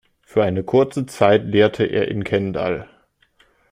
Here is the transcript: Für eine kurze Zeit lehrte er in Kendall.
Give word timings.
Für 0.23 0.43
eine 0.43 0.63
kurze 0.63 1.05
Zeit 1.05 1.45
lehrte 1.45 1.83
er 1.85 2.07
in 2.07 2.23
Kendall. 2.23 2.89